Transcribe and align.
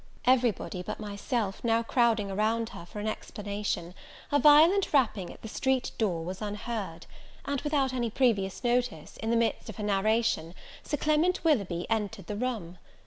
Everybody, 0.25 0.81
but 0.81 0.99
myself, 0.99 1.63
now 1.63 1.83
crowding 1.83 2.31
around 2.31 2.69
her 2.69 2.87
for 2.87 2.99
an 2.99 3.07
explanation, 3.07 3.93
a 4.31 4.39
violent 4.39 4.91
rapping 4.93 5.31
at 5.31 5.43
the 5.43 5.47
street 5.47 5.91
door 5.99 6.25
was 6.25 6.41
unheard; 6.41 7.05
and, 7.45 7.61
without 7.61 7.93
any 7.93 8.09
previous 8.09 8.63
notice, 8.63 9.17
in 9.17 9.29
the 9.29 9.35
midst 9.37 9.69
of 9.69 9.75
her 9.75 9.83
narration, 9.83 10.55
Sir 10.81 10.97
Clement 10.97 11.43
Willoughby 11.43 11.85
entered 11.87 12.25
the 12.25 12.35
room. 12.35 12.79